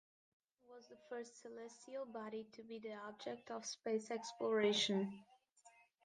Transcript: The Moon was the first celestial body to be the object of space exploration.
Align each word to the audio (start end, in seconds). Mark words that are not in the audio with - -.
The 0.63 0.67
Moon 0.67 0.75
was 0.77 0.87
the 0.87 0.97
first 1.09 1.39
celestial 1.43 2.07
body 2.07 2.45
to 2.53 2.63
be 2.63 2.79
the 2.79 2.95
object 2.95 3.51
of 3.51 3.63
space 3.67 4.09
exploration. 4.09 5.13